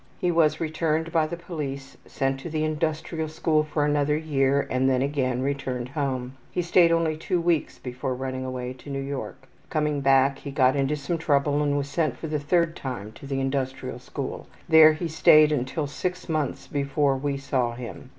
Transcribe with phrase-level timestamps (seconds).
[0.17, 4.89] He was returned by the police, sent to the industrial school for another year, and
[4.89, 6.35] then again returned home.
[6.49, 9.47] He stayed only 2 weeks before running away to New York.
[9.69, 13.27] Coming back he got into some trouble and was sent for the third time to
[13.27, 14.47] the industrial school.
[14.67, 18.09] There he stayed until 6 months before we saw him.